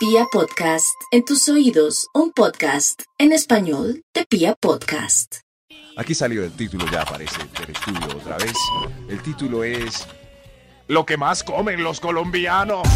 [0.00, 5.36] Pia Podcast, en tus oídos, un podcast en español de Pia Podcast.
[5.96, 8.54] Aquí salió el título, ya aparece del estudio otra vez.
[9.08, 10.06] El título es
[10.88, 12.88] Lo que más comen los colombianos.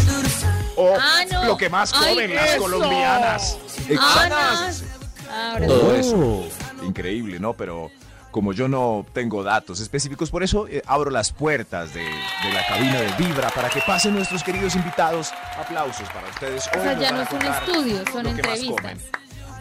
[0.77, 1.45] O Ah, no.
[1.45, 2.59] Lo que más Ay, comen las eso.
[2.63, 3.57] colombianas.
[3.99, 5.59] Ah, Exacto.
[5.61, 5.67] no.
[5.67, 6.47] Todo eso.
[6.83, 7.53] Increíble, ¿no?
[7.55, 7.91] Pero
[8.35, 12.67] como yo no tengo datos específicos, por eso eh, abro las puertas de, de la
[12.67, 15.31] cabina de Vibra para que pasen nuestros queridos invitados.
[15.57, 16.67] Aplausos para ustedes.
[16.67, 18.97] O Hoy sea, nos ya no a es un contar estudio, son que más entrevistas.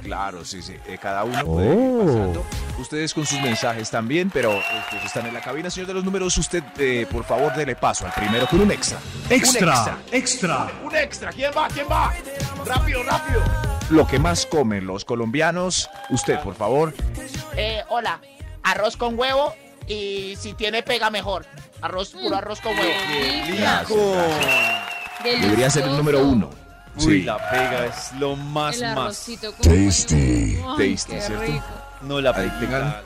[0.03, 0.75] Claro, sí, sí.
[0.89, 2.45] eh, cada uno puede ir pasando.
[2.81, 4.61] Ustedes con sus mensajes también, pero
[4.91, 5.71] pues están en la cabina.
[5.71, 8.99] Señor de los números, usted, eh, por favor, dele paso al primero con un extra.
[9.31, 10.69] Extra, Un extra.
[10.83, 11.31] Un extra.
[11.33, 11.69] ¿Quién va?
[11.69, 12.13] ¿Quién va?
[12.67, 13.41] Rápido, rápido.
[13.91, 16.93] Lo que más comen los colombianos, usted, por favor.
[17.57, 18.19] Eh, hola,
[18.65, 19.55] arroz con huevo
[19.87, 21.47] y si tiene pega mejor.
[21.81, 22.93] Arroz, puro arroz con huevo.
[23.47, 23.85] Rica.
[25.23, 26.51] Debería ser el número uno.
[26.97, 27.23] Uy, Sí.
[27.23, 29.27] la pega es lo más El más.
[29.63, 30.57] Tasty.
[30.57, 30.77] huevo.
[30.77, 31.41] Tasty, ¿cierto?
[31.43, 31.65] rico.
[32.03, 32.59] No la pega.
[32.61, 32.97] tengan-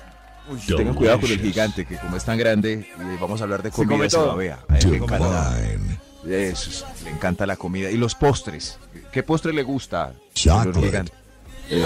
[0.67, 3.71] Tengan cuidado con el gigante, que como es tan grande, eh, vamos a hablar de
[3.71, 4.59] Se comida, come se babea.
[4.69, 5.59] A él le encanta.
[6.27, 7.91] Eso, es, le encanta la comida.
[7.91, 8.79] Y los postres.
[9.13, 10.13] ¿Qué postre le gusta?
[10.35, 11.13] Chocolate.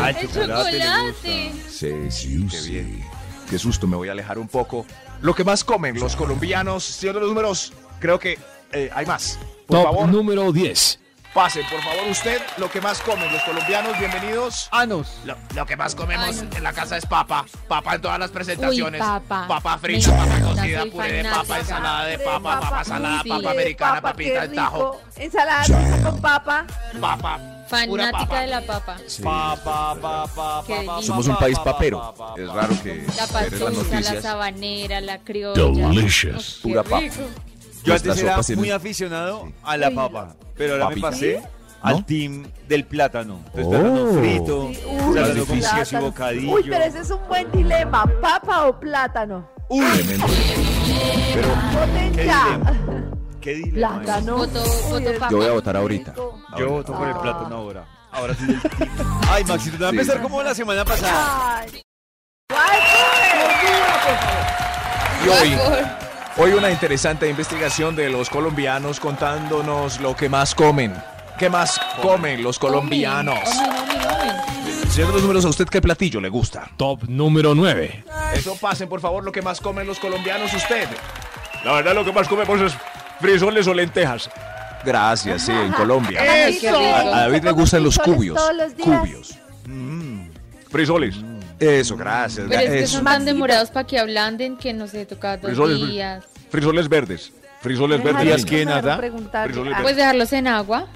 [0.01, 1.53] Ah, El chocolate le chocolate.
[1.69, 3.05] sí, sí, qué bien.
[3.53, 4.87] Qué susto, me voy a alejar un poco.
[5.21, 8.39] Lo que más comen los colombianos, señor de los números, creo que
[8.73, 9.39] eh, hay más.
[9.67, 10.99] Por Top favor, número 10.
[11.35, 12.41] pasen, por favor, usted.
[12.57, 14.71] Lo que más comen los colombianos, bienvenidos.
[14.73, 15.19] Anos.
[15.27, 17.45] Lo, lo que más comemos en la casa es papa.
[17.69, 19.03] Papa en todas las presentaciones.
[19.03, 19.45] Uy, papa.
[19.47, 23.41] Papa Me frita, papa cocida, puré de papa, ensalada de De papa, papa salada, papa
[23.43, 24.99] de americana, Papa, papita en tajo.
[25.17, 26.67] Ensalada con papa.
[26.99, 27.52] Papa.
[27.79, 28.41] Fanática papa.
[28.41, 28.97] de la papa.
[29.23, 31.99] Pa, pa, pa, pa, Qué pa, pa, Somos un país pa, pa, papero.
[32.17, 35.89] pa, pa, Es raro que La pastusa, la sabanera, la criolla.
[35.89, 36.61] Delicious.
[36.63, 37.01] Qué Pura papa.
[37.01, 37.23] rico.
[37.85, 41.07] Yo antes era muy aficionado a la Uy, papa, pero ahora Papita.
[41.07, 41.45] me pasé ¿Sí?
[41.83, 42.05] al ¿No?
[42.05, 43.41] team del plátano.
[43.55, 43.71] Entonces, Oh.
[43.71, 46.53] plátano frito, Sí, uy, plátano con queso y bocadillo.
[46.53, 48.05] Uy, pero ese es un buen dilema.
[48.21, 49.49] ¿Papa o plátano?
[49.69, 50.27] Uy, Tremendo.
[51.35, 52.45] Pero Voten ¿Qué ya.
[52.45, 53.02] dilema?
[53.43, 54.01] Qué dilema.
[54.01, 54.37] Plátano.
[54.39, 56.15] Voto- voto yo voy a votar ahorita.
[56.59, 57.21] Yo voto por el Ah.
[57.21, 57.85] plátano ahora.
[58.13, 58.45] Ahora sí.
[59.31, 59.99] Ay, Maxito, te va a Sí.
[59.99, 61.61] empezar como la semana pasada.
[61.61, 61.83] Ay.
[62.55, 62.81] Ay,
[65.25, 65.57] y hoy,
[66.37, 70.95] Por- hoy una interesante investigación de los colombianos contándonos lo que más comen.
[71.39, 73.39] ¿Qué más comen los colombianos?
[74.91, 76.69] Señor los números, ¿a usted qué platillo le gusta?
[76.77, 78.05] Top número 9.
[78.35, 80.87] Eso pasen, por favor, lo que más comen los colombianos usted.
[81.65, 82.75] La verdad lo que más comemos es
[83.23, 84.29] frisoles o lentejas.
[84.85, 86.21] Gracias, sí, en Colombia.
[86.61, 88.37] Qué A, David le ¿Come gustan los cubios.
[88.37, 88.99] todos los días?
[89.01, 89.39] Cubios.
[90.71, 91.17] Frisoles.
[91.61, 92.47] Eso, gracias.
[92.49, 92.97] Pero es que eso.
[92.97, 96.25] son tan demorados para que ablanden que no se toca dos Frisoles, fri- días.
[96.51, 97.33] Frisoles verdes.
[97.61, 98.23] Frisoles verdes.
[98.25, 99.01] dejaron- ¿Y es que nada?
[99.83, 100.87] Pues dejarlos en agua.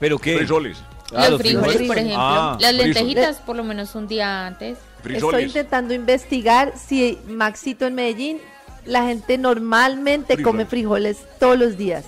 [0.00, 0.36] ¿Pero qué?
[0.38, 0.78] Frisoles.
[1.14, 1.86] Ah, los frijoles, frijoles.
[1.88, 2.16] por ejemplo.
[2.20, 4.78] Ah, Las lentejitas, por lo menos un día antes.
[4.98, 5.46] Estoy Frisoles.
[5.46, 8.38] intentando investigar si Maxito en Medellín
[8.84, 12.04] la gente normalmente come frijoles todos los días.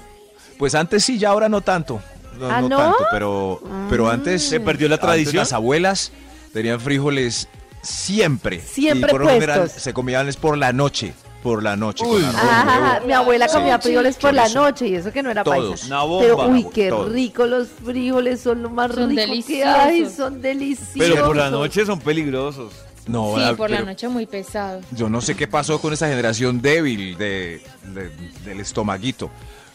[0.59, 2.01] Pues antes sí, ya ahora no tanto.
[2.39, 2.77] No, ¿Ah, no no?
[2.79, 4.43] tanto, pero, pero antes.
[4.49, 5.37] ¿Se perdió la antes tradición?
[5.37, 6.13] las abuelas
[6.53, 7.49] tenían frijoles
[7.83, 8.61] siempre.
[8.61, 9.83] Siempre y por lo general puestos.
[9.83, 11.15] se comían es por la noche.
[11.43, 12.05] Por la noche.
[12.05, 12.21] Uy.
[12.21, 13.07] con arroz, Ajá, huevo.
[13.07, 15.81] mi abuela comía sí, frijoles por la noche y eso que no era Todos.
[15.81, 16.03] paisa.
[16.03, 16.23] Bomba.
[16.23, 17.13] Pero uy, qué Todos.
[17.13, 20.93] rico los frijoles, son lo más Son rico que hay, son deliciosos.
[20.99, 22.75] Pero por la noche son peligrosos.
[23.11, 24.81] No, sí, la- por la noche muy pesado.
[24.93, 27.61] Yo no sé qué pasó con esa generación débil de,
[27.95, 28.11] de-
[28.45, 29.31] del estomaguito.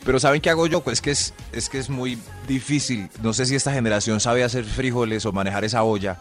[0.06, 0.81] Pero ¿saben qué hago yo?
[0.81, 3.09] Pues que es, es que es muy difícil.
[3.23, 6.18] No sé si esta generación sabe hacer frijoles o manejar esa olla.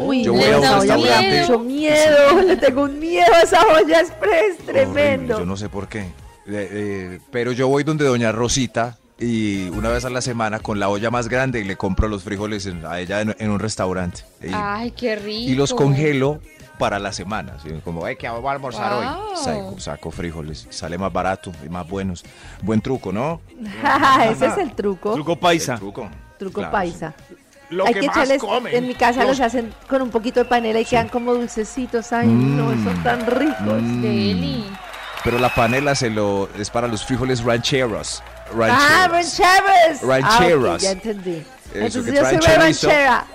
[0.00, 1.40] Uy, Yo no, voy a un restaurante.
[1.42, 5.34] mucho miedo, le tengo un miedo a esa olla express, tremendo.
[5.34, 6.00] Horrible, yo no sé por qué.
[6.00, 6.10] Eh,
[6.48, 10.88] eh, pero yo voy donde doña Rosita y una vez a la semana con la
[10.88, 14.22] olla más grande y le compro los frijoles en- a ella en, en un restaurante.
[14.42, 15.50] Y, Ay, qué rico.
[15.50, 16.40] y los congelo
[16.78, 17.54] para la semana.
[17.62, 17.70] ¿sí?
[17.82, 19.30] Como, ay, que vamos a almorzar Wow.
[19.30, 19.36] hoy.
[19.36, 20.66] Saco, saco frijoles.
[20.70, 22.24] Sale más barato y más buenos.
[22.62, 23.40] Buen truco, ¿no?
[24.30, 25.72] Ese es el truco, truco, Truco paisa.
[25.74, 26.08] El truco.
[26.52, 27.14] Claro, paisa.
[27.70, 28.74] Lo Hay que, que más echarles, comen.
[28.74, 32.12] en mi casa los los hacen con un poquito de panela y quedan como dulcecitos.
[32.12, 33.82] Ay, no, son tan ricos.
[33.82, 34.00] Mm.
[34.02, 34.64] Deli.
[35.24, 38.22] Pero la panela se lo es para los frijoles rancheros.
[38.52, 39.38] Ah, Rancheros.
[39.38, 40.02] rancheros.
[40.02, 40.74] Rancheras.
[40.74, 41.36] Ah, ya entendí.
[41.36, 43.26] Eso, Entonces que yo soy ranchera.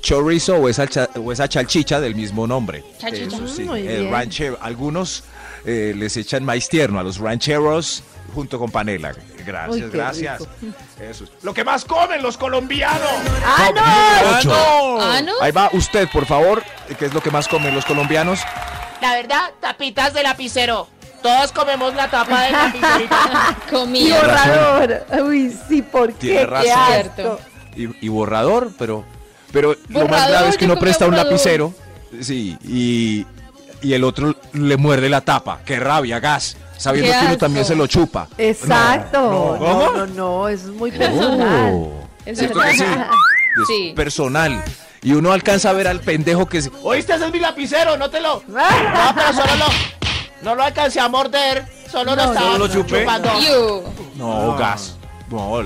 [0.00, 2.84] chorizo o esa, cha- o esa chalchicha del mismo nombre.
[2.98, 3.36] Chalchicha.
[3.36, 4.12] Eso sí, muy el bien.
[4.12, 4.58] ranchero.
[4.62, 5.24] Algunos
[5.64, 8.02] eh, les echan maíz tierno a los rancheros
[8.34, 9.12] junto con panela.
[9.44, 10.40] Gracias, Uy, gracias.
[10.40, 10.52] rico.
[11.00, 11.30] Eso es.
[11.42, 13.00] Lo que más comen los colombianos.
[13.44, 13.70] ¡Ah!
[13.76, 15.00] ¡Ah, no!
[15.00, 15.32] ¿Ah, no?
[15.40, 16.62] Ahí va usted, por favor.
[16.98, 18.40] ¿Qué es lo que más comen los colombianos?
[19.00, 20.88] La verdad, tapitas de lapicero.
[21.22, 23.14] Todos comemos la tapa del lapicerito.
[23.66, 24.20] Y Comida.
[24.20, 25.06] borrador.
[25.26, 26.46] Uy, sí, ¿por qué?
[26.46, 27.40] Tiene Qué asco.
[27.74, 29.04] Y, y borrador, pero,
[29.52, 31.32] pero lo más grave es que uno presta un borrador.
[31.32, 31.74] lapicero,
[32.20, 33.26] sí, y,
[33.82, 35.60] y el otro le muerde la tapa.
[35.64, 36.56] Qué rabia, gas.
[36.78, 38.28] Sabiendo que uno también se lo chupa.
[38.38, 39.18] Exacto.
[39.20, 41.70] No, No, no, no, eso es muy personal.
[41.74, 41.92] Oh.
[42.24, 42.84] Es ¿Cierto que sí?
[42.84, 43.92] Es Sí.
[43.96, 44.62] personal.
[45.02, 47.14] Y uno alcanza a ver al pendejo que se- ¿Oíste?
[47.14, 48.42] Ese es mi lapicero, no te lo.
[48.48, 48.58] No,
[49.14, 49.66] pero solo lo.
[50.42, 51.64] No lo alcancé a morder.
[51.90, 53.00] Solo lo No, estaba solo lo chupé.
[53.00, 53.84] chupando.
[54.16, 54.96] No, gas.
[55.30, 55.62] No.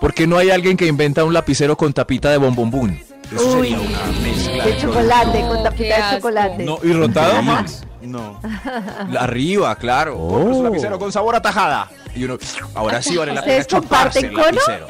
[0.00, 3.00] ¿Por qué no hay alguien que inventa un lapicero con tapita de bombombún?
[3.34, 4.64] Eso Uy, sería una mezcla.
[4.64, 6.64] de chocolate, No, con tapita de chocolate.
[6.64, 7.42] No, ¿Y rotado.
[7.42, 7.84] Max?
[8.00, 8.40] No.
[9.18, 10.16] Arriba, claro.
[10.16, 11.90] Compra su lapicero con sabor a tajada.
[12.14, 12.38] Y uno,
[12.74, 14.44] ahora sí vale la pena ¿Ustedes chuparse el cono?
[14.46, 14.86] lapicero.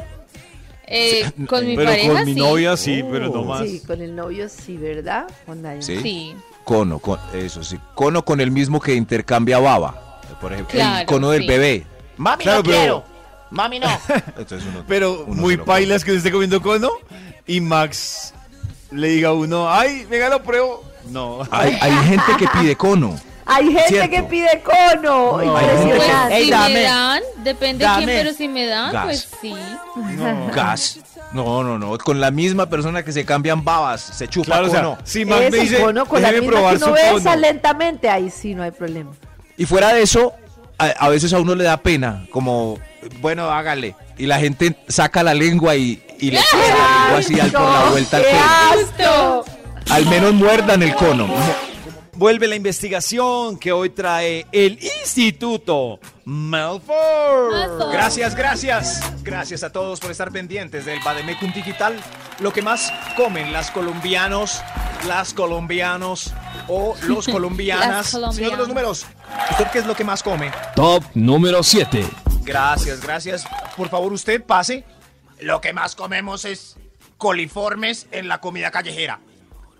[0.91, 2.39] Eh, con mi Pero pareja con mi sí.
[2.39, 3.61] novia sí, pero no más.
[3.61, 5.25] Sí, con el novio sí, ¿verdad?
[5.45, 5.63] Con.
[5.81, 5.99] ¿Sí?
[6.01, 6.35] Sí.
[6.69, 7.79] Cono, con, eso sí.
[7.95, 10.19] Cono con el mismo que intercambia baba.
[10.39, 11.85] Por ejemplo, el cono del bebé.
[12.17, 13.03] Mami, Claro, no pero- quiero.
[13.49, 13.87] Mami, no.
[14.37, 16.91] Entonces uno- Pero uno muy se lo paila es que se esté comiendo cono
[17.47, 18.33] y Max
[18.91, 20.83] le diga a uno, ay, venga, lo pruebo.
[21.09, 21.39] No.
[21.49, 23.19] Hay, hay gente que pide cono.
[23.51, 24.11] Hay gente Cierto.
[24.11, 25.41] que pide cono.
[25.41, 25.51] No.
[25.53, 26.37] Pues Impresionante.
[26.37, 28.05] Ey, si me dan, depende Dame.
[28.05, 29.03] quién, pero si me dan, Gas.
[29.05, 29.55] pues sí.
[30.53, 30.99] Gas.
[31.33, 31.97] No, no, no.
[31.99, 35.51] Con la misma persona que se cambian babas, se chupa Claro, o sea, si Ese
[35.51, 37.35] me dice, cono con la misma probar que su uno besa cono.
[37.35, 39.11] lentamente, ahí sí no hay problema.
[39.57, 40.33] Y fuera de eso,
[40.77, 42.79] a, a veces a uno le da pena, como,
[43.21, 43.95] bueno, hágale.
[44.17, 47.61] Y la gente saca la lengua y, y le pasa la lengua así al, por
[47.61, 49.43] la No, vuelta al ¡Qué cono.
[49.43, 49.45] asco!
[49.93, 51.27] Al menos muerdan el cono.
[52.19, 57.93] Vuelve la investigación que hoy trae el Instituto Malfour.
[57.93, 59.23] Gracias, gracias.
[59.23, 61.95] Gracias a todos por estar pendientes del Bademecum Digital.
[62.41, 64.61] Lo que más comen las colombianos,
[65.07, 66.33] las colombianos
[66.67, 68.09] o los colombianas.
[68.33, 69.05] Señor de los números,
[69.51, 70.51] ¿usted qué es lo que más come?
[70.75, 72.05] Top número 7.
[72.43, 73.45] Gracias, gracias.
[73.77, 74.83] Por favor, usted pase.
[75.39, 76.75] Lo que más comemos es
[77.17, 79.21] coliformes en la comida callejera.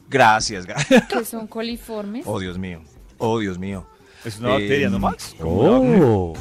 [0.10, 1.06] Gracias, gracias.
[1.08, 2.24] Que son coliformes.
[2.28, 2.82] Oh, Dios mío.
[3.18, 3.86] Oh, Dios mío.
[4.26, 5.36] Es una bacteria, ¿no, Max?
[5.42, 6.34] Oh.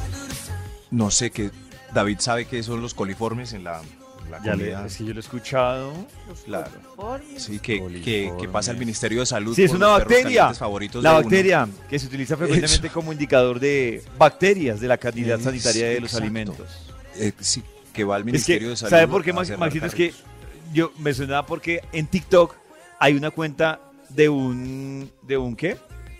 [0.91, 1.51] No sé qué.
[1.93, 3.81] David sabe qué son los coliformes en la,
[4.29, 4.85] la Ya le, comida.
[4.85, 5.93] es que yo lo he escuchado.
[6.45, 6.69] Claro.
[7.37, 9.55] Sí, que, que, que pasa el Ministerio de Salud.
[9.55, 10.53] Sí, es una los bacteria.
[10.53, 11.23] favoritos La de uno.
[11.25, 15.99] bacteria que se utiliza frecuentemente como indicador de bacterias de la calidad Es- sanitaria de
[16.01, 16.23] los exacto.
[16.23, 16.67] alimentos.
[17.15, 17.63] Eh, sí,
[17.93, 18.89] que va al Es Ministerio que, de Salud.
[18.91, 19.85] ¿sabe por qué, Maxito?
[19.85, 20.13] Es que
[20.73, 22.55] yo me sonaba porque en TikTok
[22.99, 23.79] hay una cuenta
[24.09, 25.77] de un, ¿de un qué?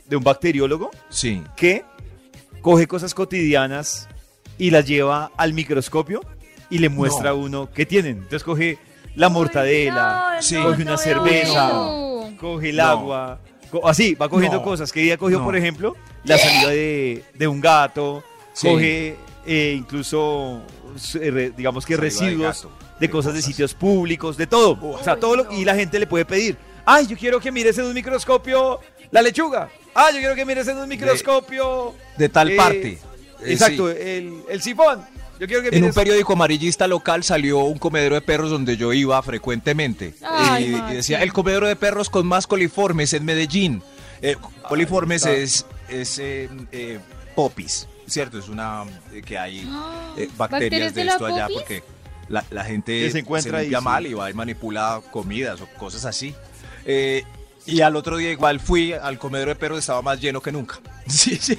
[0.07, 1.41] De un bacteriólogo Sí.
[1.55, 1.83] que
[2.61, 4.07] coge cosas cotidianas
[4.57, 6.21] y las lleva al microscopio
[6.69, 8.17] y le muestra a uno qué tienen.
[8.17, 8.77] Entonces coge
[9.15, 10.55] la mortadela, No, Sí.
[10.55, 11.71] no, coge una no, cerveza,
[12.39, 12.83] coge el No.
[12.83, 13.39] agua,
[13.71, 14.63] co- así, va cogiendo No.
[14.63, 14.91] cosas.
[14.91, 15.45] Que día cogió, No.
[15.45, 18.23] por ejemplo, la salida de, de un gato,
[18.53, 18.67] Sí.
[18.67, 19.15] coge
[19.45, 20.61] eh, incluso,
[21.15, 24.77] eh, digamos que Saliva de residuos gato, de de cosas de sitios públicos, de todo.
[24.83, 26.57] O sea, todo lo, y la gente le puede pedir,
[26.89, 28.79] ay, yo quiero que mires en un microscopio
[29.11, 29.69] la lechuga.
[29.93, 31.93] Ah, yo quiero que mires en un microscopio.
[32.17, 32.87] De tal eh, parte.
[32.89, 32.99] Eh,
[33.53, 33.97] Exacto, sí.
[33.99, 35.05] el, el sifón.
[35.39, 38.91] Yo quiero que En un periódico amarillista local salió un comedero de perros donde yo
[38.91, 40.13] iba frecuentemente.
[40.21, 40.95] Ay, y, y Maxi.
[40.95, 43.81] decía, el comedero de perros con más coliformes en Medellín.
[44.21, 44.35] Eh,
[44.67, 45.33] coliformes está.
[45.33, 46.99] es, es eh, eh,
[47.35, 48.37] popis, ¿cierto?
[48.37, 48.83] Es una
[49.13, 49.59] eh, que hay
[50.17, 51.57] eh, bacterias de esto allá popis?
[51.57, 51.83] porque
[52.27, 56.03] la, la gente se encuentra ahí, limpia mal y va y manipula comidas o cosas
[56.03, 56.35] así.
[56.85, 57.23] Eh,
[57.65, 60.79] y al otro día igual fui al comedero de perros, estaba más lleno que nunca.
[61.07, 61.57] Sí, sí.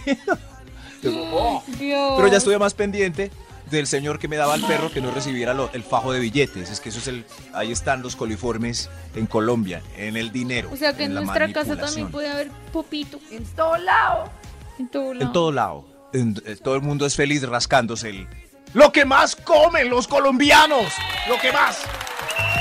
[1.02, 3.30] Pero ya estuve más pendiente
[3.70, 6.70] del señor que me daba el perro que no recibiera lo- el fajo de billetes.
[6.70, 7.24] Es que eso es el.
[7.54, 10.70] Ahí están los coliformes en Colombia, en el dinero.
[10.72, 11.86] O sea que en, la nuestra casa manipulación.
[11.86, 14.30] también puede haber popito En todo lado.
[14.78, 15.24] en todo lado.
[15.26, 15.84] En todo lado.
[16.12, 18.26] En- eh, todo el mundo es feliz rascándose el.
[18.74, 20.92] Lo que más comen los colombianos.
[21.28, 21.78] Lo que más.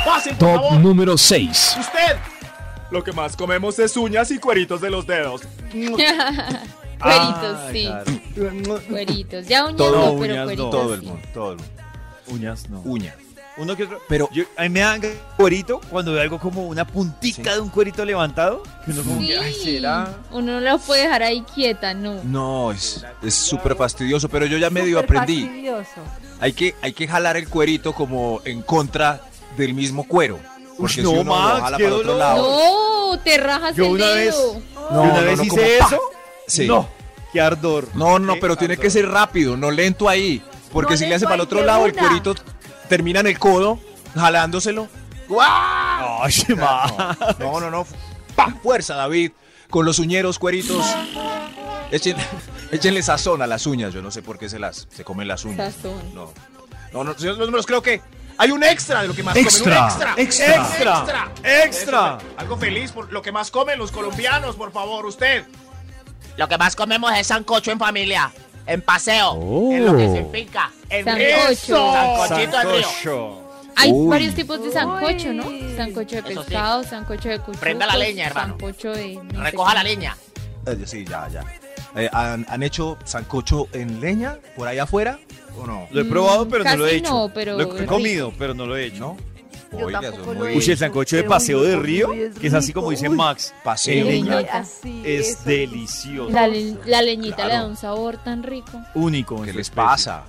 [0.05, 0.79] Pasen, por Top favor.
[0.79, 1.75] número 6.
[1.79, 2.17] Usted.
[2.91, 5.41] Lo que más comemos es uñas y cueritos de los dedos.
[5.71, 7.89] Cueritos, Ah, sí.
[8.35, 8.81] claro.
[8.89, 9.47] Cueritos.
[9.47, 10.43] Ya uñas Todo, no, uñas pero no.
[10.43, 10.71] cueritos.
[10.71, 11.73] Todo el mundo, todo el mundo.
[12.27, 12.81] Uñas, no.
[12.81, 13.15] Uña.
[13.57, 13.99] Uno que otro.
[14.09, 15.01] Pero- Yo, a mí me dan
[15.37, 17.55] cuerito cuando veo algo como una puntica Sí.
[17.55, 18.63] de un cuerito levantado.
[18.85, 19.27] Que uno como Sí.
[19.27, 20.17] que, ay, ¿será?
[20.31, 22.21] Uno no la puede dejar ahí quieta, no.
[22.23, 25.43] No, es es súper fastidioso, pero yo ya medio aprendí.
[25.45, 26.01] fastidioso.
[26.41, 29.21] Hay que, hay que jalar el cuerito como en contra
[29.57, 30.37] del mismo cuero.
[31.03, 32.17] No, uno lo Max, qué para el otro dolor.
[32.17, 33.11] lado.
[33.11, 35.61] No, te rajas Yo el una vez, yo No, una no, vez no, hice como
[35.63, 36.01] eso.
[36.47, 36.67] Sí.
[36.67, 36.89] No,
[37.33, 37.87] qué ardor.
[37.95, 38.83] No, no, pero tiene ardor.
[38.83, 40.41] que ser rápido, no lento ahí.
[40.71, 42.35] Porque No si le hace para el otro lado, el cuerito
[42.87, 43.79] termina en el codo,
[44.15, 44.87] jalándoselo.
[45.27, 46.23] ¡Guau!
[46.23, 46.33] Ay.
[47.39, 47.85] No, no, no.
[48.35, 48.55] ¡Pa!
[48.63, 49.31] Fuerza, David.
[49.69, 50.83] Con los uñeros, cueritos.
[51.91, 52.15] Echen,
[52.71, 53.93] échenle sazón a las uñas.
[53.93, 55.75] Yo no sé por qué se las se comen las uñas.
[55.75, 56.13] Sazón.
[56.13, 56.31] No.
[56.93, 58.01] No, no, los números creo que
[58.41, 60.13] Hay un extra de lo que más Extra, comen.
[60.15, 60.55] Un extra.
[60.55, 62.17] extra, extra, extra.
[62.17, 65.43] Eso, algo feliz por lo que más comen los colombianos, por favor, usted.
[66.37, 68.31] Lo que más comemos es sancocho en familia,
[68.65, 69.33] en paseo,
[69.73, 71.49] en lo que se finca, en Sancocho.
[71.49, 71.91] Eso.
[71.93, 72.83] Sancochito del río.
[72.83, 73.49] Sancocho.
[73.75, 74.07] Hay Uy.
[74.09, 75.43] varios tipos de sancocho, ¿no?
[75.75, 76.49] Sancocho de Eso sí.
[76.49, 77.59] pescado, sancocho de cuchucos.
[77.59, 78.55] Prenda la leña, hermano.
[78.57, 79.15] Sancocho de...
[79.33, 80.15] no Recoja la leña.
[80.65, 81.43] Eh, sí, ya, ya.
[81.95, 85.19] Eh, ¿han, han hecho sancocho en leña por allá afuera
[85.57, 85.87] o no?
[85.91, 87.09] Lo he probado, pero no lo he hecho.
[87.11, 88.99] no, pero lo he comido, pero no lo he hecho.
[88.99, 89.17] ¿No?
[89.79, 90.57] Yo Oiga, tampoco son lo he muy...
[90.65, 93.15] Uy, el sancocho de paseo de río, Uy, es que es así como dice Uy.
[93.15, 94.47] Max, Paseo de.
[94.51, 96.31] Así, es delicioso.
[96.31, 98.71] La, le- la leñita le da un sabor tan rico.
[98.95, 99.37] Único.
[99.37, 100.23] en ¿Qué les pasa?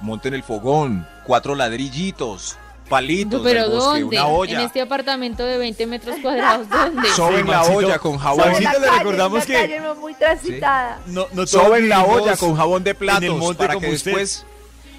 [0.00, 2.56] Monten el fogón, cuatro ladrillitos,
[2.88, 4.16] palitos ¿Pero del bosque, dónde?
[4.16, 4.60] una olla.
[4.60, 7.08] En este apartamento de 20 metros cuadrados, ¿dónde?
[7.10, 7.78] Soben Sí, la Maxito.
[7.78, 8.46] olla con jabón.
[8.48, 11.00] Maxito, la le recordamos que- calle no muy transitada.
[11.06, 14.10] No, Soben la olla con jabón de platos en el monte para como que usted.
[14.12, 14.46] después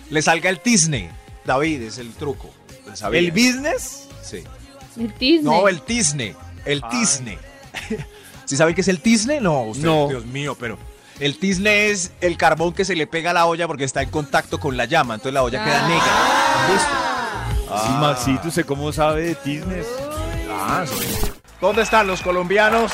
[0.09, 1.09] le salga el tizne.
[1.45, 2.49] David, es el truco.
[3.11, 4.07] ¿El business?
[4.23, 4.43] Sí.
[4.97, 5.43] El Disney.
[5.43, 6.35] No, el tizne.
[6.65, 7.37] El tizne.
[8.45, 9.41] ¿Sí saben qué es el tizne?
[9.41, 10.07] No, usted, No.
[10.07, 10.77] Dios mío, pero...
[11.19, 14.09] El tizne es el carbón que se le pega a la olla porque está en
[14.09, 15.87] contacto con la llama, entonces la olla queda Ah.
[15.87, 16.65] negra.
[16.65, 17.85] ¿Han visto?
[17.85, 19.87] Sí, Maxito, ¿usted cómo sabe de business?
[20.51, 21.29] Ah, sí.
[21.61, 22.91] ¿Dónde están los colombianos?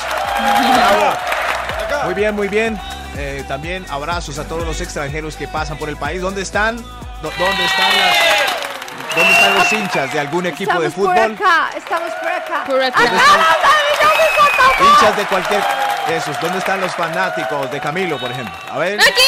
[2.04, 2.78] Muy bien, muy bien.
[3.16, 6.20] Eh, también abrazos a todos los extranjeros que pasan por el país.
[6.22, 6.82] ¿Dónde están?
[7.22, 8.16] ¿Dónde están las,
[9.16, 11.36] ¿Dónde están los hinchas de algún equipo de estamos fútbol?
[11.36, 12.64] por acá, estamos por acá.
[12.66, 12.98] Por acá.
[13.00, 15.62] ¿Dónde están hinchas de cualquier
[16.10, 16.40] esos?
[16.40, 18.54] ¿Dónde están los fanáticos de Camilo, por ejemplo?
[18.70, 18.98] A ver.
[19.00, 19.22] ¡Aquí!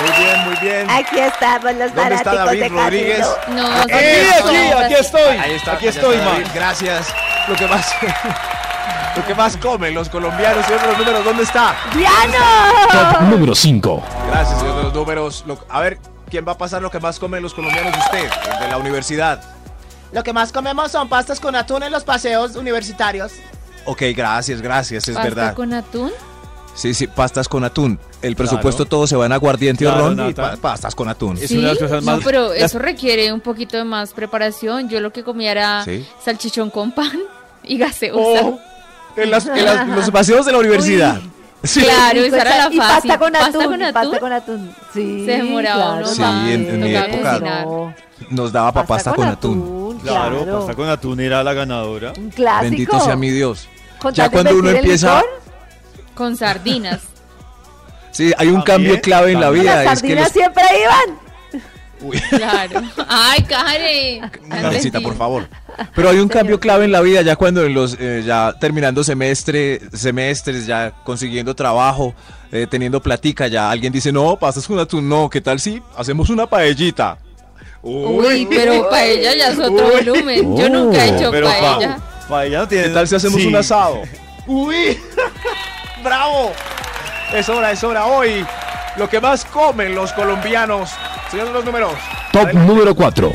[0.00, 0.90] Muy bien, muy bien.
[0.90, 3.26] Aquí estamos los ¿Dónde está David Rodríguez?
[3.48, 5.36] No, Aquí, aquí, aquí estoy.
[5.36, 5.72] Ahí está.
[5.72, 6.52] Aquí estoy, está.
[6.54, 7.08] Gracias.
[7.48, 7.92] Lo que más
[9.16, 11.74] lo que más comen los colombianos, señor de los números, ¿dónde está?
[11.90, 13.20] Top ¡Diano!
[13.22, 14.02] número 5.
[14.30, 15.44] Gracias, señor de los números.
[15.46, 15.98] Lo- a ver,
[16.30, 19.42] ¿quién va a pasar lo que más comen los colombianos usted, el de la universidad?
[20.12, 23.32] Lo que más comemos son pastas con atún en los paseos universitarios.
[23.84, 25.54] Ok, gracias, gracias, es ¿Pasta verdad.
[25.54, 26.10] con atún?
[26.74, 27.98] Sí, sí, pastas con atún.
[28.22, 30.52] El presupuesto todo se va en aguardiente Claro, o ron y Nata.
[30.52, 31.36] pa- pastas con atún.
[31.36, 31.58] Es ¿Sí?
[31.58, 34.88] una de las cosas No, más- pero las- eso requiere un poquito de más preparación.
[34.88, 36.06] Yo lo que comía era Sí.
[36.24, 37.18] salchichón con pan
[37.64, 38.42] y gaseosa.
[38.46, 38.60] Oh,
[39.16, 41.18] en, las- en las- los paseos de la universidad.
[41.64, 41.80] Sí.
[41.82, 42.78] Claro, esa era la y fácil.
[43.08, 43.52] pasta con atún.
[43.52, 44.18] ¿Pasta con y pasta atún?
[44.18, 44.74] con atún.
[44.94, 47.38] Sí, Se demoraba claro, uno Sí, en- en mi época.
[47.40, 47.94] No,
[48.30, 49.98] Nos daba para pasta, con, atún.
[50.02, 50.58] Claro, claro.
[50.58, 52.12] pasta con atún era la ganadora.
[52.16, 52.62] Un clásico.
[52.70, 53.68] Bendito sea mi Dios.
[54.00, 55.22] Con Ya cuando uno empieza-
[56.14, 57.00] Con sardinas.
[58.12, 59.64] Sí, hay un También, cambio clave en la también.
[59.64, 59.74] vida.
[59.76, 61.18] Las Es que sardinas los- siempre iban.
[62.00, 62.82] Uy, Claro.
[63.08, 64.30] Ay, Karen.
[64.48, 65.48] Karencita, por favor.
[65.94, 69.02] Pero hay un cambio clave en la vida ya cuando en los eh, ya terminando
[69.04, 72.14] semestre, semestres, ya consiguiendo trabajo,
[72.52, 76.30] eh, teniendo platica, ya alguien dice, no, pasas con atún, no, ¿qué tal si hacemos
[76.30, 77.18] una paellita?
[77.82, 80.04] Uy, pero paella ya es otro Uy.
[80.04, 80.56] volumen.
[80.56, 81.96] Yo nunca he hecho Pero paella.
[81.96, 82.84] pa, paella no tiene.
[82.84, 83.46] ¿Qué tal si hacemos Sí.
[83.46, 84.02] un asado?
[84.46, 84.98] ¡Uy!
[86.02, 86.52] ¡Bravo!
[87.32, 88.06] Es hora, es hora.
[88.06, 88.44] Hoy,
[88.96, 90.90] lo que más comen los colombianos.
[91.30, 91.92] Señor de los números.
[92.32, 92.66] Top Adelante.
[92.72, 93.32] número 4.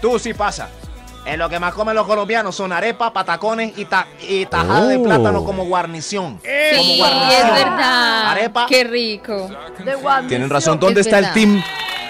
[0.00, 0.68] Tú sí pasa.
[1.26, 4.96] Eh, lo que más comen los colombianos son arepa, patacones y, ta- y tajada de
[4.96, 5.02] Oh.
[5.02, 6.38] plátano como guarnición.
[6.38, 7.46] como Sí, guarnición.
[7.48, 8.30] es verdad.
[8.30, 8.66] Arepa.
[8.66, 9.50] Qué rico.
[9.84, 9.96] De.
[10.28, 11.34] Tienen razón, ¿dónde Es está el verdad.
[11.34, 11.62] team,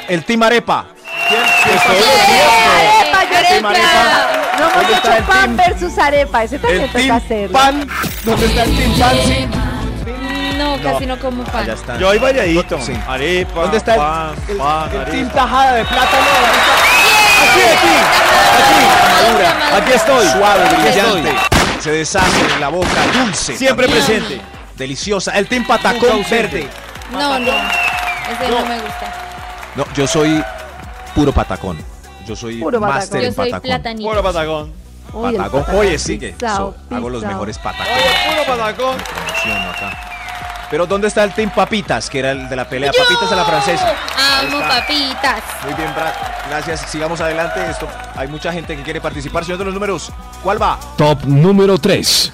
[0.08, 0.86] el team arepa?
[1.28, 3.72] Arepa, yo Arepa.
[3.72, 3.78] le
[4.58, 5.56] No hemos ¿Dónde está hecho el pan team?
[5.56, 6.44] versus arepa.
[6.44, 7.52] Ese también El toca team hacerlo.
[7.58, 7.88] pan,
[8.24, 9.16] ¿dónde está el team pan?
[9.24, 9.48] Sí.
[10.82, 11.62] No, casi no como pan.
[11.62, 11.96] Allá está.
[11.98, 12.80] Yo hay variadito.
[12.80, 12.92] Sí.
[13.06, 16.26] Arepa, ¿Dónde está el- pan, el, pan, el team tajada de plátano?
[17.40, 17.94] Aquí, aquí,
[19.12, 20.26] Madura, aquí estoy.
[20.28, 21.30] Suave, Aquí brillante.
[21.30, 21.80] estoy.
[21.80, 23.56] Se deshace en la boca, dulce.
[23.56, 24.06] Siempre también.
[24.06, 24.40] presente.
[24.76, 25.32] Deliciosa.
[25.38, 26.68] El team patacón verde.
[27.12, 27.52] No, no.
[27.52, 29.12] Ese no me gusta.
[29.76, 30.42] No, yo soy
[31.14, 31.78] puro patacón.
[32.26, 33.20] Yo soy Puro máster patacón.
[33.22, 33.62] Yo en soy patacón.
[33.68, 34.08] platanito.
[34.10, 34.72] Puro Patacón.
[35.36, 36.34] patacón Oye, sigue.
[36.40, 37.92] So, hago los mejores patacones.
[37.96, 38.96] Oye, puro patagón.
[38.98, 40.17] Promociono acá.
[40.70, 42.10] Pero ¿dónde está el team papitas?
[42.10, 42.92] Que era el de la pelea.
[42.92, 43.94] Papitas a la francesa.
[44.40, 45.42] Amo papitas.
[45.64, 46.12] Muy bien, Brad.
[46.48, 46.80] Gracias.
[46.90, 47.60] Sigamos adelante.
[47.70, 49.44] Esto, hay mucha gente que quiere participar.
[49.44, 50.78] Señor de los números, ¿cuál va?
[50.96, 52.32] Top número 3.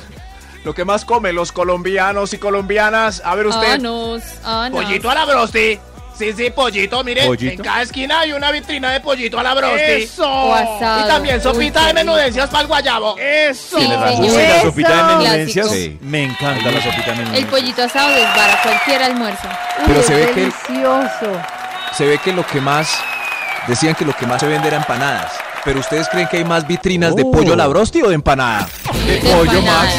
[0.64, 3.22] Lo que más comen los colombianos y colombianas.
[3.24, 3.74] A ver usted.
[3.74, 4.82] Anos, anos.
[4.82, 5.78] Pollito a la brosti.
[6.16, 7.02] Sí, sí, pollito.
[7.02, 7.52] Mire, ¿Pollito?
[7.54, 10.09] en cada esquina hay una vitrina de pollito a la brosti.
[10.21, 11.04] O asado.
[11.04, 13.16] Y también sopita Uy, de menudencias para el guayabo.
[13.16, 13.75] Sí.
[13.76, 14.00] Uy, señor.
[14.00, 14.12] la
[14.56, 14.62] Eso.
[14.66, 15.71] sopita de menudencias.
[15.71, 15.99] Sí.
[16.02, 17.50] Me encanta la sopita de El menudencias.
[17.50, 19.49] pollito asado desbara cualquier almuerzo.
[19.78, 21.40] Uy, Pero se ve que- delicioso.
[21.97, 22.97] Se ve que lo que más.
[23.66, 25.33] Decían que lo que más se vende era empanadas.
[25.64, 28.68] Pero ustedes creen que hay más vitrinas de pollo a la brosti o de empanada?
[29.06, 29.90] De De pollo, empanada.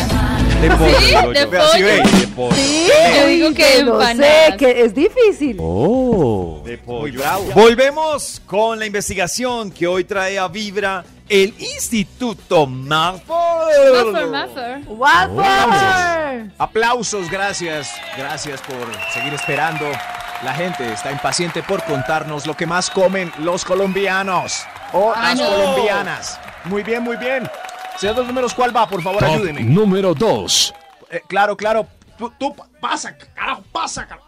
[0.62, 1.15] De pollo, ¿Sí?
[1.33, 1.85] ¿De sí, pollo?
[1.85, 2.55] ve, de pollo.
[2.55, 5.57] Sí, Yo digo que que no sé, que es difícil.
[5.59, 6.62] Oh.
[6.65, 7.21] De pollo.
[7.53, 13.35] Volvemos con la investigación que hoy trae a Vibra el Instituto Malfoy.
[14.05, 14.81] Muffer, muffer.
[14.88, 16.51] Waffle.
[16.57, 17.91] Aplausos, gracias.
[18.17, 18.77] Gracias por
[19.13, 19.85] seguir esperando.
[20.43, 25.39] La gente está impaciente por contarnos lo que más comen los colombianos o Ah, las
[25.39, 25.47] no.
[25.50, 26.39] colombianas.
[26.65, 27.50] Muy bien, muy bien.
[27.99, 28.87] Señor dos números, ¿cuál va?
[28.87, 29.61] Por favor, Top ayúdeme.
[29.63, 30.73] número 2.
[31.11, 31.87] Eh, claro, claro.
[32.17, 34.27] Tú, tú, pasa, carajo, pasa, carajo.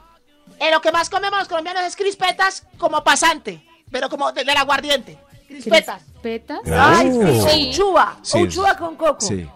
[0.59, 4.57] Eh, lo que más comemos los colombianos es crispetas como pasante, pero como de- del
[4.57, 5.17] aguardiente.
[5.47, 6.01] Crispetas.
[6.21, 6.59] ¿Petas?
[6.65, 7.47] Ay, Oh.
[7.49, 8.17] sí, uchuva.
[8.21, 8.41] Sí.
[8.41, 9.21] Uchuva con coco.
[9.25, 9.47] Sí.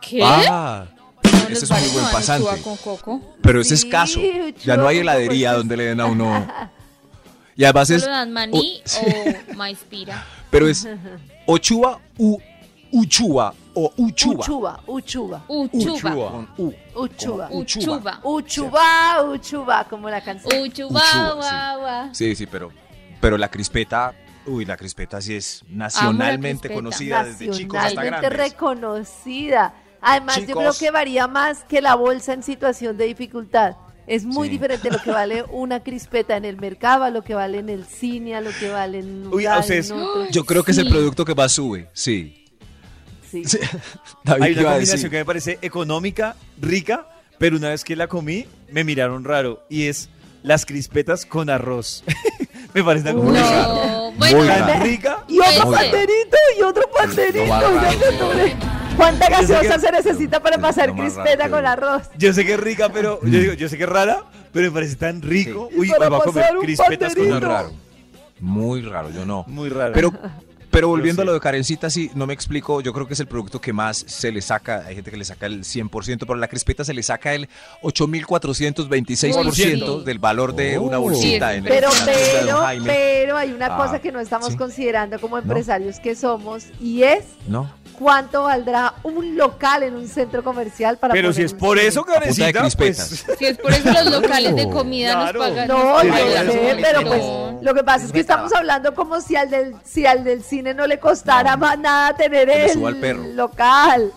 [0.00, 0.20] ¿Qué?
[0.24, 0.84] Ah,
[1.22, 2.62] No ese es muy buen pasante.
[2.62, 3.20] con coco.
[3.42, 4.20] pero Sí, es caso.
[4.64, 5.58] Ya no hay heladería coco.
[5.58, 6.46] donde le den a uno.
[7.54, 8.08] Y además es.
[8.28, 8.82] Maní
[9.50, 10.24] o maíz pira.
[10.50, 10.88] Pero es
[11.46, 12.38] Ochua u
[12.92, 14.40] Uchua o Uchuva.
[14.44, 16.30] Uchuva, uchuva, Uchuva.
[16.30, 16.72] Con U.
[16.94, 17.48] uchuva.
[17.50, 18.20] Uchuva.
[18.22, 20.62] Uchuva, uchuva, como la canción.
[20.62, 22.14] Uchuva, Uchuva, guau, guau.
[22.14, 22.70] Sí, sí, pero,
[23.20, 24.14] pero la crispeta,
[24.46, 28.52] uy, la crispeta sí es nacionalmente conocida desde chicos hasta Nacionalmente grandes.
[28.52, 29.74] reconocida.
[30.02, 33.76] Además, yo creo que varía más que la bolsa en situación de dificultad.
[34.06, 34.52] Es muy Sí.
[34.54, 37.86] diferente lo que vale una crispeta en el mercado, a lo que vale en el
[37.86, 40.28] cine, a lo que vale en un Uy, a ustedes- en otro.
[40.30, 40.90] Yo creo que es el Sí.
[40.92, 42.41] producto que más sube, sí.
[43.32, 43.44] Sí.
[43.46, 43.58] Sí.
[44.24, 45.10] David, Hay ¿qué una combinación decir?
[45.10, 47.06] que me parece económica, rica,
[47.38, 49.64] pero una vez que la comí, me miraron raro.
[49.68, 50.08] Y es
[50.42, 52.04] las crispetas con arroz.
[52.74, 55.24] me parece una combinación No, bueno, Muy tan rica.
[55.28, 55.62] Y otro Ese.
[55.90, 58.32] panderito, y otro panderito.
[58.96, 62.02] ¿Cuánta gaseosa que- se necesita para es pasar más crispeta raro, con arroz?
[62.18, 64.72] Yo sé que es rica, pero yo digo, yo sé que es rara, pero me
[64.72, 65.68] parece tan rico.
[65.72, 65.78] Sí.
[65.80, 67.50] Uy, para a comer crispetas con Muy arroz.
[67.50, 67.72] raro.
[68.40, 69.44] Muy raro, yo no.
[69.48, 69.92] Muy raro.
[69.94, 70.12] Pero,
[70.72, 71.24] pero volviendo sí.
[71.24, 72.80] a lo de Karencita, sí, no me explico.
[72.80, 74.82] Yo creo que es el producto que más se le saca.
[74.86, 77.48] Hay gente que le saca el 100%, pero a la crispeta se le saca el
[77.82, 79.52] 8.426% Uy,
[80.00, 80.04] sí.
[80.04, 81.02] del valor de una Oh.
[81.02, 81.50] bolsita.
[81.52, 82.06] Sí, en Pero, en Don
[82.44, 82.86] pero, Jaime.
[82.86, 84.56] pero hay una Ah, cosa que no estamos sí.
[84.56, 87.70] considerando como empresarios que somos y es No.
[87.98, 92.04] cuánto valdrá un local en un centro comercial para Pero poner si es por eso,
[92.04, 93.24] Karencita, crispetas.
[93.26, 93.38] pues...
[93.38, 95.38] si es por eso los locales de comida Claro.
[95.40, 95.68] nos pagan.
[95.68, 96.78] No, yo pagan sé, eso.
[96.82, 97.08] pero No.
[97.08, 97.22] pues
[97.62, 100.74] lo que pasa es que estamos hablando como si al del, si al del cine
[100.74, 103.22] no le costara más nada tener Que le el suba al perro.
[103.34, 104.12] local.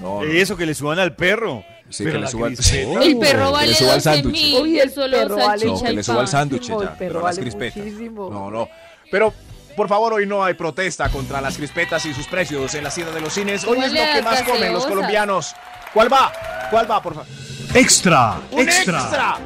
[0.00, 0.24] No, no.
[0.24, 1.64] Eso, que le suban al perro.
[1.90, 4.00] Sí, Pero que le suba al- crispeta- El perro Que vale le suba el 12
[4.02, 4.54] sándwich.
[4.60, 6.26] Uy, y el solo perro vale salchicha No, que le suba pan.
[6.28, 7.76] sándwich El ya, perro las vale crispetas.
[7.76, 8.30] muchísimo.
[8.30, 8.68] No, no.
[9.10, 9.34] Pero,
[9.76, 13.12] por favor, hoy no hay protesta contra las crispetas y sus precios en la ciudad
[13.12, 13.64] de los cines.
[13.64, 15.54] Hoy es lo que las más comen los colombianos.
[15.92, 16.32] ¿Cuál va?
[16.70, 17.28] ¿Cuál va, por favor?
[17.74, 18.38] Extra.
[18.50, 19.36] ¡Un extra!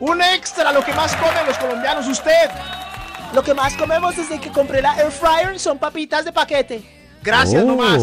[0.00, 0.72] ¡Un extra!
[0.72, 2.50] Lo que más comen los colombianos, usted.
[3.34, 6.82] Lo que más comemos desde que compré la air fryer son papitas de paquete.
[7.22, 7.66] Gracias, Oh.
[7.66, 8.00] nomás.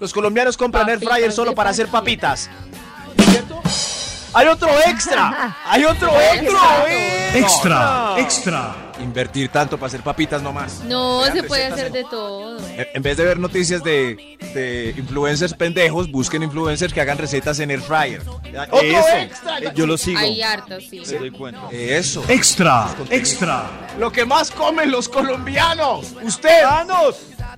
[0.00, 2.50] Los colombianos compran air Papitas fryer solo para hacer papitas.
[3.30, 3.62] ¿Cierto?
[4.34, 5.56] ¡Hay otro extra!
[5.66, 6.84] ¡Hay otro extra!
[7.34, 8.14] Extra.
[8.18, 8.74] Extra.
[9.02, 10.80] Invertir tanto para hacer papitas nomás.
[10.84, 12.58] No, se puede hacer en- de todo.
[12.68, 17.58] En en vez de ver noticias de, de influencers pendejos, busquen influencers que hagan recetas
[17.60, 18.22] en air fryer.
[18.28, 19.08] ¡Otro Eso.
[19.16, 19.58] extra!
[19.58, 20.18] Eh, Yo lo sigo.
[20.18, 21.02] Hay hartos, sí.
[21.10, 21.62] Me doy cuenta.
[21.70, 22.24] Eso.
[22.28, 22.88] Extra.
[23.10, 23.64] Extra.
[23.98, 26.12] Lo que más comen los colombianos.
[26.22, 26.62] Usted.
[26.62, 27.16] ¡Danos!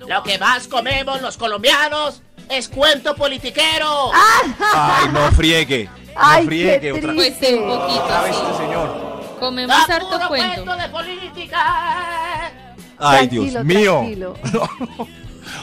[0.08, 4.10] Lo que más comemos los colombianos es cuento politiquero.
[4.12, 5.84] Ay, no friegue.
[5.84, 8.42] No Ay, friegue qué otra, Pues un otra poquito, vez sí.
[8.50, 9.13] este señor.
[9.44, 10.64] Comemos Da harto puro cuento.
[10.64, 12.50] cuento de política.
[12.98, 13.92] Ay, Tranquilo, Dios mío.
[14.00, 14.36] tranquilo.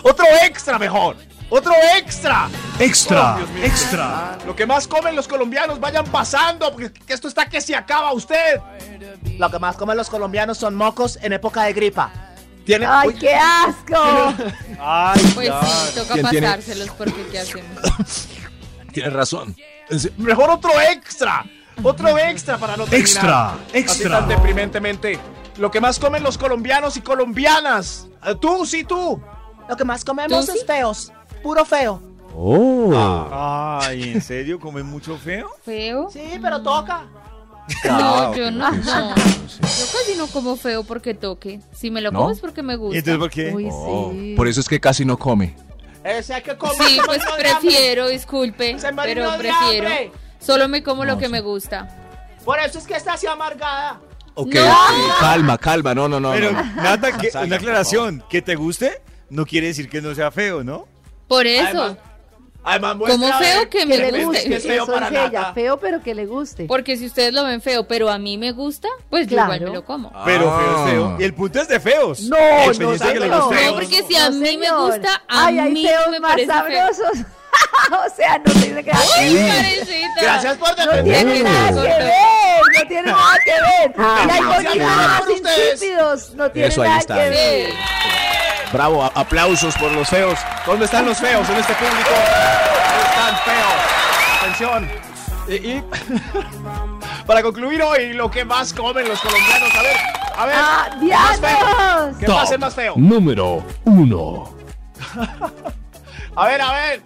[0.04, 1.15] Otro extra mejor.
[1.50, 2.50] Otro extra.
[2.80, 3.34] Extra.
[3.34, 3.63] Oh, Dios mío.
[3.65, 4.38] Extra.
[4.46, 8.13] Lo que más comen los colombianos, vayan pasando, porque que esto está que se acaba
[8.13, 8.62] usted.
[9.38, 12.12] Lo que más comen los colombianos son mocos en época de gripa.
[12.65, 13.96] Tiene, ¡Ay, Uy, qué asco!
[14.80, 18.28] ¡Ay, Pues sí, toca pasárselos porque ¿qué hacemos?
[18.94, 19.56] tiene razón.
[20.17, 21.44] Mejor otro extra.
[21.84, 23.02] Otro extra para no terminar.
[23.02, 23.46] Extra.
[23.54, 24.20] Así Extra.
[24.20, 25.20] tan deprimentemente.
[25.58, 28.08] Lo que más comen los colombianos y colombianas.
[28.26, 29.22] Eh, Tú, sí, tú.
[29.70, 30.65] Lo que más comemos ¿Tú es sí?
[30.65, 31.12] feos.
[31.44, 32.02] Puro feo.
[32.36, 33.80] Oh.
[33.82, 34.60] Ay, ¿en serio?
[34.60, 35.50] ¿Comen mucho feo?
[35.65, 36.10] ¿Feo?
[36.12, 37.04] Sí, pero toca.
[37.86, 38.72] No, yo no.
[38.72, 39.15] no.
[39.15, 41.60] Yo casi no como feo porque toque.
[41.74, 42.20] Si me lo ¿No?
[42.20, 42.98] como es porque me ¿Y gusta.
[43.00, 43.52] entonces por qué?
[43.54, 44.34] Uy, Oh, sí.
[44.36, 45.56] por eso es que casi no come.
[46.04, 46.76] Ese que comer.
[46.88, 49.89] Sí, pues prefiero, disculpe, pero prefiero.
[50.41, 51.32] Solo me como lo No, que sí.
[51.32, 51.88] me gusta.
[52.43, 53.99] Por eso es que está así amargada.
[54.34, 54.65] Ok, No.
[54.71, 56.32] ok, calma, calma, no, no, no.
[56.32, 56.63] Pero, no.
[56.82, 58.23] Nata, que- una aclaración.
[58.30, 60.88] Que te guste no quiere decir que no sea feo, ¿no?
[61.27, 61.97] Por eso.
[62.63, 65.08] Además, Además, a feo que Que me le es que guste, es feo eso para
[65.08, 66.65] es ella, feo pero que le guste.
[66.65, 69.56] Porque si ustedes lo ven feo, pero a mí me gusta, pues yo Claro.
[69.56, 70.12] igual me lo como.
[70.25, 70.60] Pero Ah.
[70.60, 71.17] feo es feo.
[71.19, 72.21] Y el punto es de feos.
[72.21, 73.65] No, no, de que le guste.
[73.65, 74.91] No, porque si a No, mí me señor.
[74.93, 76.88] gusta, a Ay, hay mí feos me más parece feo.
[77.92, 80.22] o sea, no tiene que Karencita.
[80.22, 81.04] Gracias por No defender.
[81.26, 83.94] tiene nada que ver, no tiene nada que ver.
[83.98, 85.74] La por ustedes.
[85.74, 87.14] insípidos no tiene Eso, ahí nada está.
[87.16, 87.70] que ver.
[87.72, 87.78] Sí.
[88.72, 90.40] Bravo, aplausos por los feos.
[90.66, 92.10] ¿Dónde están los feos en este público?
[92.10, 93.82] Ahí están feos.
[94.40, 94.90] Atención.
[95.50, 95.84] Y, y-
[97.26, 99.70] para concluir hoy, lo que más comen los colombianos.
[99.76, 99.98] A ver,
[100.38, 100.56] a ver.
[100.58, 102.18] ¡Ah, más feo.
[102.20, 102.94] ¿Qué más feo?
[102.96, 104.56] Número 1.
[106.36, 107.02] A ver, a ver.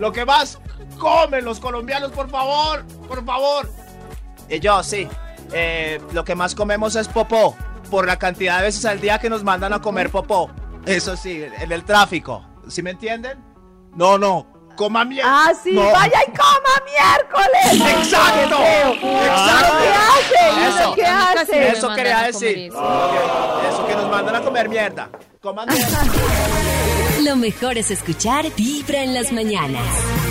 [0.00, 0.58] Lo que más
[0.98, 2.84] comen los colombianos, por favor.
[3.06, 3.70] Por favor.
[4.48, 5.06] Y yo, sí.
[5.52, 7.54] Eh, lo que más comemos es popó.
[7.90, 10.50] Por la cantidad de veces al día que nos mandan a comer popó.
[10.86, 12.44] Eso sí, en el tráfico.
[12.68, 13.44] ¿Sí me entienden?
[13.94, 14.46] No, no.
[14.76, 15.48] Coma mierda.
[15.48, 15.82] Ah, sí, No.
[15.92, 17.96] vaya y coma miércoles.
[17.98, 18.56] Exacto.
[18.62, 19.76] Exacto.
[19.82, 20.60] ¿Qué hace?
[20.60, 20.94] ¿Y Eso.
[20.94, 21.68] ¿Qué hace?
[21.72, 22.58] Eso quería decir.
[22.58, 23.10] eso.
[23.68, 25.10] Eso que nos mandan a comer mierda.
[25.42, 25.98] Coman mierda.
[27.24, 30.29] Lo mejor es escuchar Vibra en las mañanas.